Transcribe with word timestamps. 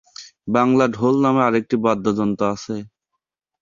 বাংলা 0.47 0.85
ঢোল 0.95 1.15
নামে 1.23 1.41
আরেকটি 1.47 1.75
বাদ্যযন্ত্র 1.85 2.43
আছে। 2.53 2.75